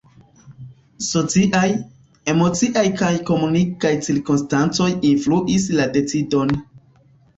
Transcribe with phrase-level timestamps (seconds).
[1.07, 1.67] Sociaj,
[2.33, 6.57] emociaj kaj komunikaj cirkonstancoj influis la decidon.